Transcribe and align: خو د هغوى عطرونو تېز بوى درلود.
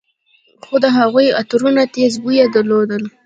خو 0.65 0.75
د 0.83 0.85
هغوى 0.97 1.27
عطرونو 1.39 1.83
تېز 1.95 2.13
بوى 2.23 2.43
درلود. 2.55 2.91